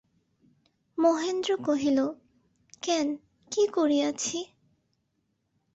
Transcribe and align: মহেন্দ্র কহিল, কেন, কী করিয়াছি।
মহেন্দ্র 0.97 1.51
কহিল, 1.65 1.99
কেন, 2.83 3.07
কী 3.51 3.63
করিয়াছি। 3.67 4.37